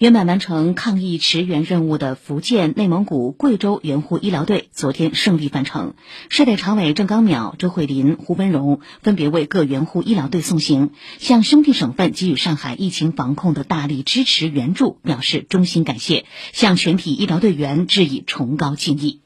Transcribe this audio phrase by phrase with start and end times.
[0.00, 5.92] 圆满完成抗疫驰援任务的福建、内蒙古、贵州援沪医疗队昨天胜利返程。
[6.30, 16.24] 市委常委郑刚淼、周慧林、胡文荣分别为各援沪医疗队送行，向兄弟省份给予上海疫情防控的大力支持援助表示衷心感谢，
[16.54, 19.20] 向全体医疗队员致以崇高敬意。